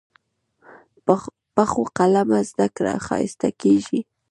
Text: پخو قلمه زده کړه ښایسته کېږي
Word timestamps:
پخو 1.55 1.81
قلمه 1.97 2.39
زده 2.49 2.67
کړه 2.75 2.93
ښایسته 3.05 3.49
کېږي 3.61 3.99